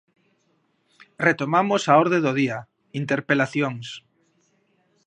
Retomamos 1.27 1.83
a 1.85 1.93
orde 2.03 2.19
do 2.25 2.31
día, 2.41 2.57
interpelacións. 3.01 3.87